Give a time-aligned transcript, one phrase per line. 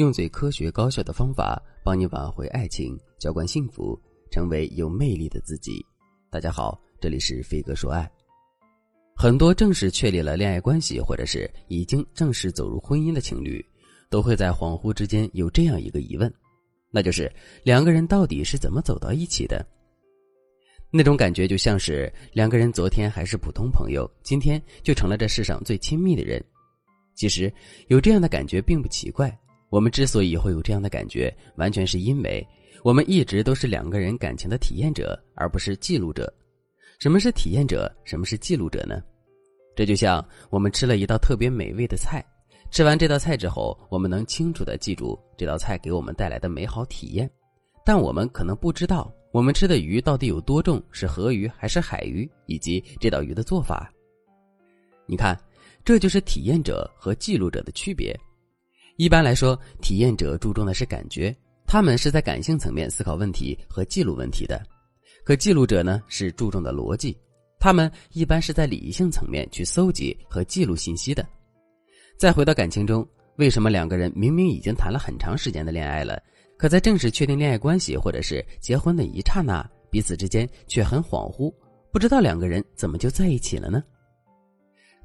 [0.00, 4.00] 用最科学高效的方法帮你挽回爱情，浇灌幸福，
[4.30, 5.84] 成为有魅力的自己。
[6.30, 8.10] 大家好，这里是飞哥说爱。
[9.14, 13.62] 很多正式确立了恋爱关系，或者是已经正式走入婚姻的情侣，
[14.08, 16.32] 都会在恍惚之间有这样一个疑问，
[16.90, 17.30] 那就是
[17.62, 19.62] 两个人到底是怎么走到一起的？
[20.90, 26.42] 那种感觉就像是两个人昨天还是普通朋友，今天就成了这世上最亲密的人。
[27.14, 27.52] 其实
[27.88, 29.38] 有这样的感觉并不奇怪。
[29.70, 32.46] 我们之所以会有这样的感觉，完全是因为
[32.82, 36.32] 我们一直都是两个人感情的体验者，而不是记录者。
[36.98, 37.90] 什么是体验者？
[38.04, 39.00] 什么是记录者呢？
[39.76, 42.22] 这就像我们吃了一道特别美味的菜，
[42.70, 47.30] 吃完这道菜之后，我们能清楚的记住这道菜给我们带来的美好体验，
[47.86, 49.10] 但我们可能不知道。
[49.32, 50.82] 我们吃的鱼到底有多重？
[50.90, 52.28] 是河鱼还是海鱼？
[52.46, 53.88] 以及这道鱼的做法？
[55.06, 55.38] 你看，
[55.84, 58.18] 这就是体验者和记录者的区别。
[59.00, 61.34] 一般来说，体验者注重的是感觉，
[61.66, 64.60] 他们是在感性层面思考问题和记录问题的；
[65.24, 67.16] 可记录者呢，是注重的逻辑，
[67.58, 71.26] 他们一般是在理性层面去搜集和记录信息的。
[72.18, 76.22] 再回到感情中，为什么两个人明明已经谈了很长时间的恋爱了？
[76.58, 81.50] 可在正式确定恋爱关系或者是结婚的一刹那，彼此之间却很恍惚，
[81.90, 83.82] 不知道两个人怎么就在一起了呢？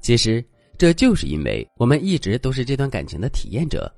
[0.02, 0.44] 其实
[0.78, 3.90] 这就是因为我们一直都是这段感情的体验者，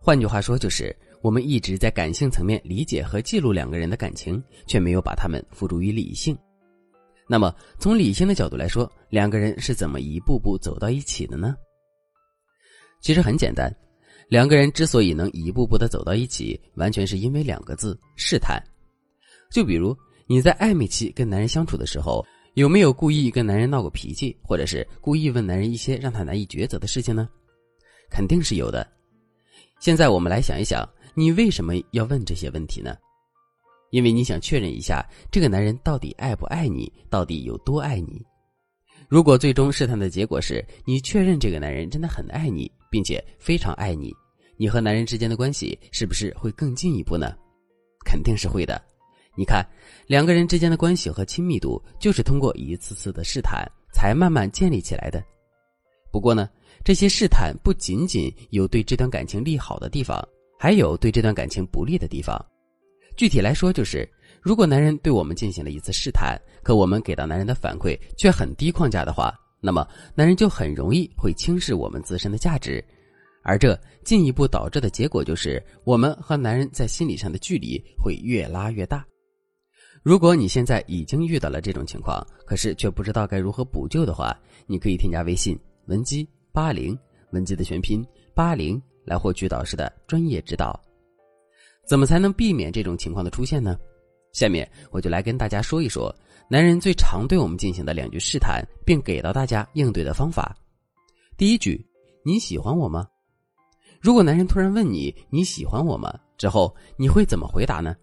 [0.00, 6.36] 换句话说，就是我们一直在感性层面理解和记录两个人的感情，却没有把他们付诸于理性。
[7.28, 11.54] 那么从理性的角度来说，两个人是怎么一步步走到一起的呢？
[13.02, 13.70] 其实很简单。
[14.28, 18.62] 两个人之所以能一步步的走到一起，完全是因为两个字：试探。
[19.50, 22.24] 就比如你在暧昧期跟男人相处的时候，
[22.58, 27.28] 有没有故意跟男人闹过脾气，或者是故意问男人一些让他难以抉择的事情呢？
[28.10, 28.84] 肯定是有的。
[29.78, 30.84] 现在我们来想一想，
[31.14, 32.96] 你为什么要问这些问题呢？
[33.90, 38.20] 因为你想确认一下这个男人到底爱不爱你，到底有多爱你。
[39.08, 44.12] 如果最终试探的结果是你确认这个男人真的很爱你，并且非常爱你，
[44.56, 47.32] 你和男人之间的关系是不是会更进一步呢？
[48.04, 48.82] 肯定是会的。
[49.38, 49.64] 你看，
[50.08, 55.22] 两个人之间的关系和亲密度就是通过一次次的试探才慢慢建立起来的。
[56.10, 56.50] 不过呢，
[56.84, 60.20] 这些试探不仅仅有对这段感情利好的地方，
[60.58, 62.44] 还有对这段感情不利的地方。
[63.16, 64.08] 具体来说，就是。
[64.40, 72.82] 如果男人对我们进行了一次试探，可我们给到男人的反馈却很低框架的话，那么男人就很容易会轻视我们自身的价值，
[73.42, 79.04] 而这进一步导致的结果就是我们和男人在心理上的距离会越拉越大。
[80.02, 84.36] 如果你现在已经遇到了这种情况，可是却不知道该如何补救的话，
[84.66, 86.96] 你可以添加微信文姬八零，
[87.32, 88.04] 文姬的全拼
[88.34, 90.78] 八零，来获取导师的专业指导。
[91.86, 93.76] 怎么才能避免这种情况的出现呢？
[94.32, 96.14] 下面我就来跟大家说一说，
[96.48, 100.54] 男人最常对我们进行的两句试探，并给到大家应对的方法。
[101.36, 101.84] 第一句，
[102.24, 103.06] 你喜欢我吗？
[104.00, 107.96] 如果男人突然问你你喜欢我吗之后，你会怎么回答呢？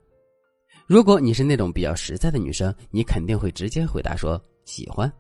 [0.88, 5.12] 如果你是那种比较实在的女生，你肯定会直接回答说喜欢。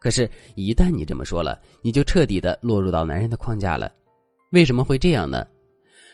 [0.00, 3.92] 可是，一旦你这么说了，你就彻底的落入到男人的框架了。
[4.50, 5.44] 为什么会这样呢？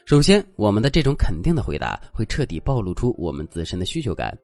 [0.06, 4.37] 首先，我们的这种肯定的回答会彻底暴露出我们自身的需求感。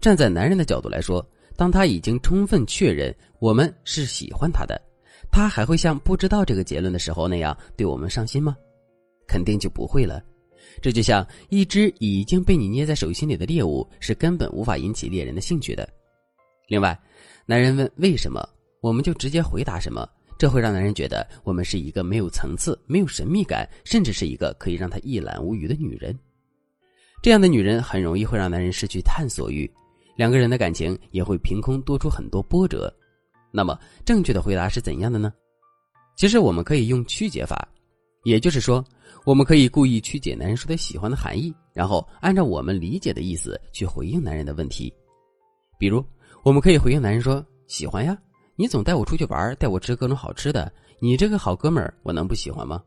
[0.00, 1.24] 站在男人的角度来说，
[1.56, 4.80] 当他已经充分确认我们是喜欢他的，
[5.30, 8.56] 他还会像不知道这个结论的时候那样对我们上心吗？
[9.28, 10.20] 肯定就不会了。
[10.80, 15.88] 这就像一只已经被你捏在手心里的猎物，是根本无法引起猎人的兴趣的。
[16.68, 16.98] 另外，
[17.46, 18.46] 男人问为什么，
[18.80, 20.08] 我们就直接回答什么。
[20.38, 26.14] 这会让男人觉得我们是一个没有层次、没有神秘感，甚至是一个可以让他一览无余的女人。
[27.22, 29.70] 这样的女人很容易会让男人失去探索欲，
[30.14, 32.94] 两个人的感情也会凭空多出很多波折。
[33.50, 35.32] 那么，正确的回答是怎样的呢？
[36.16, 37.66] 其实我们可以用曲解法，
[38.26, 38.84] 也就是说，
[39.24, 44.92] 我们可以故意曲解男人说的喜欢的含义，然后按照我们理解的意思去回应男人的问题。
[45.78, 46.04] 比如，
[46.42, 48.18] 我们可以回应男人说：“喜欢呀。”
[48.58, 52.82] 你总带我出去玩，带我吃各种好吃的，你这个好哥们儿，我能不喜欢吗？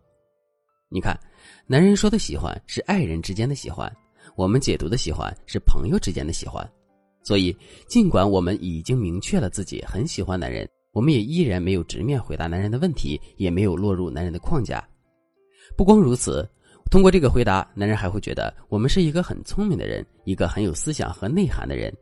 [0.89, 1.17] 你看，
[1.65, 3.89] 男人说的喜欢是爱人之间的喜欢，
[4.35, 6.69] 我们解读的喜欢是朋友之间的喜欢。
[7.23, 7.55] 所以，
[7.87, 14.85] 尽管我们已经明确了自己很喜欢男人，我们也依然没有直面回答男人的问题，也没有落入男人的框架。
[15.75, 16.47] 不光如此，
[16.91, 21.95] 通过这个回答，男人还会觉得我们是一个很聪明的人，一个很有思想和内涵的人。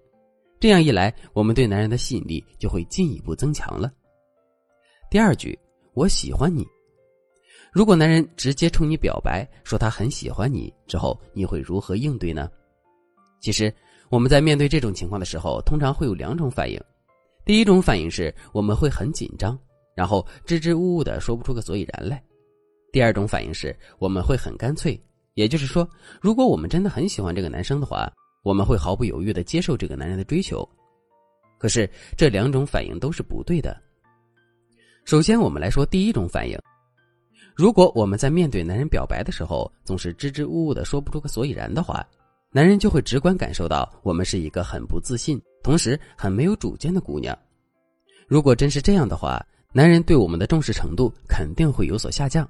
[0.59, 3.91] 这样一来，我们对男人的吸引力就会进一步增强了。
[5.09, 5.57] 第二句，
[5.93, 6.65] 我喜欢你。
[7.71, 12.49] 如果男人直接冲你表白，说他很喜欢你之后，你会如何应对呢？
[13.39, 13.71] 其实
[14.09, 16.81] 我们在面对这种情况的时候，通常会有两种反应。
[17.45, 19.57] 第一种反应是我们会很紧张，
[19.93, 22.17] 然后支支吾吾的说不出个所以然来；
[22.97, 24.99] 第二种反应是我们会很干脆，
[25.35, 25.87] 也就是说，
[26.19, 28.11] 如果我们真的很喜欢这个男生的话，
[28.41, 30.67] 我们会毫不犹豫的接受这个男人的追求。
[31.59, 33.79] 可是这两种反应都是不对的。
[35.05, 36.57] 首先，我们来说第一种反应。
[37.55, 42.03] 如果我们在面对男人表白的时候，总是支支吾吾的说不出个所以然的话，
[42.51, 47.37] 男人就会直观感受到我们是一个很不自信，同时很没有主见的姑娘。
[48.27, 49.39] 如果真是这样的话，
[49.71, 52.49] 男人对我们的重视程度肯定会有所下降。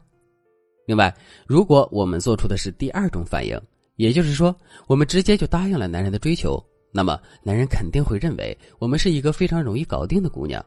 [0.88, 1.14] 另外，
[1.46, 3.60] 如果我们做出的是第二种反应，
[3.98, 4.56] 也就是说，
[4.88, 6.64] 我们直接就答应了男人的追求，
[6.94, 10.66] 那么男人肯定会认为我们是一个非常容易搞定的姑娘。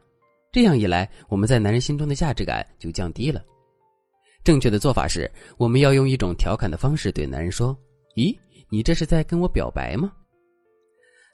[0.53, 3.43] 这样一来，我们在男人心中的价值感就降低了。
[4.45, 7.75] 正确的做法是，我们要用一种调侃的方式对男人说
[8.15, 8.37] ：“咦，
[8.69, 10.13] 你这是在跟我表白吗？”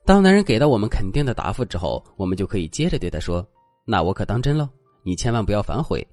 [0.06, 3.44] 当男人给到我们肯定的答复之后，我们就可以接着对他说
[3.84, 4.68] ：“那我可当真喽，
[5.02, 6.06] 你千万不要反悔。”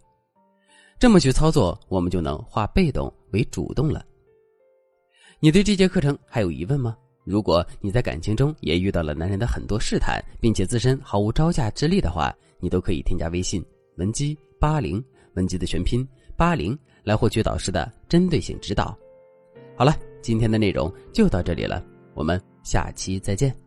[0.99, 4.05] 这么去操作，我们就能化被动为主动了。
[5.39, 6.97] 你对这节课程还有疑问吗？
[7.25, 13.63] 如果你在感情中也遇到了男人的很多试探，并且自身毫无招架之力的话，你都可以添加微信
[13.97, 15.03] 文姬八零，
[15.35, 16.07] 文姬的全拼。
[16.35, 18.97] 八零来获取导师的针对性指导。
[19.77, 21.85] 好了，今天的内容就到这里了，
[22.15, 23.62] 我们下期再见。